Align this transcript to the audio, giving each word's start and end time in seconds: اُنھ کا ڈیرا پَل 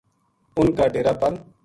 اُنھ 0.57 0.73
کا 0.77 0.85
ڈیرا 0.93 1.13
پَل 1.21 1.33